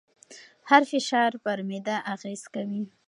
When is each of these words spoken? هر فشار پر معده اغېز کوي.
هر 0.69 0.83
فشار 0.91 1.31
پر 1.43 1.59
معده 1.69 1.95
اغېز 2.13 2.41
کوي. 2.53 2.83